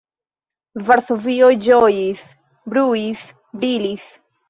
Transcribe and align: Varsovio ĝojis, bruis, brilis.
Varsovio 0.87 1.51
ĝojis, 1.67 2.25
bruis, 2.73 3.25
brilis. 3.63 4.13